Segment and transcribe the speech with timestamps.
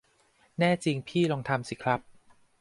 [0.57, 1.99] แน่จริงพี่ลองทำสิครับ